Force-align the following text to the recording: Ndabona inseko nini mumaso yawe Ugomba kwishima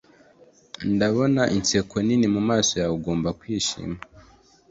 Ndabona 0.93 1.41
inseko 1.57 1.95
nini 2.05 2.27
mumaso 2.35 2.73
yawe 2.79 2.93
Ugomba 2.99 3.29
kwishima 3.39 3.97